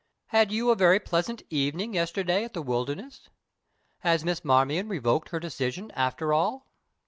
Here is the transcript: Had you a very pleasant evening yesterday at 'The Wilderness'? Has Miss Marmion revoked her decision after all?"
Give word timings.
Had 0.29 0.51
you 0.51 0.71
a 0.71 0.75
very 0.75 0.99
pleasant 0.99 1.43
evening 1.51 1.93
yesterday 1.93 2.43
at 2.43 2.55
'The 2.55 2.63
Wilderness'? 2.63 3.29
Has 3.99 4.25
Miss 4.25 4.43
Marmion 4.43 4.87
revoked 4.89 5.29
her 5.29 5.39
decision 5.39 5.91
after 5.91 6.33
all?" 6.33 6.65